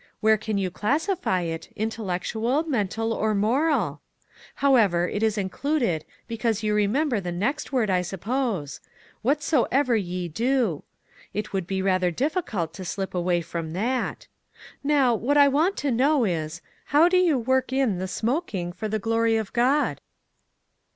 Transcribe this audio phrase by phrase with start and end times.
[0.19, 4.01] Where can * you classify it, intellectual, mental or moral?
[4.55, 8.79] However, it is included, because you remem v ber the next word, I suppose?
[9.21, 10.83] 'Whatsoever ye do.'
[11.35, 14.25] It would be rather difficult to slip away from that.
[14.83, 16.63] Now, what I want to know is,'
[16.95, 20.01] How do you work in the smok ing for the glory of God?'!